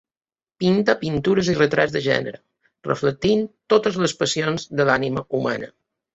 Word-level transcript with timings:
Pintà 0.61 0.93
pintures 1.01 1.51
i 1.53 1.53
retrats 1.59 1.93
de 1.97 2.01
gènere, 2.05 2.39
reflectint 2.89 3.45
totes 3.75 4.01
les 4.07 4.19
passions 4.25 4.67
de 4.81 4.89
l'ànima 4.91 5.27
humana. 5.41 5.73